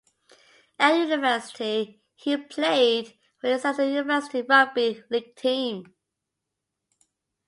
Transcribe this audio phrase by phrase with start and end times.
[0.79, 5.93] At university, he played for the Exeter University Rugby League team.